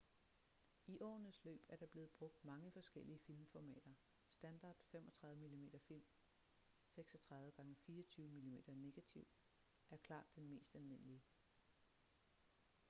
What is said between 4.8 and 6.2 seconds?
35 mm-film